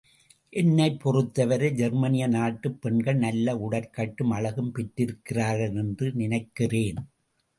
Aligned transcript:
என்னைப் 0.53 0.99
பொறுத்தவரை 0.99 1.71
ஜெர்மனிய 1.73 2.27
நாட்டுப் 2.27 2.81
பெண்கள் 2.81 3.15
நல்ல 3.15 3.55
உடற்கட்டும் 3.55 4.31
அழகும் 4.31 4.71
பெற்றிருக்கிறார்கள் 4.71 5.75
என்று 5.75 6.11
நினைக்கிறேன். 6.13 6.99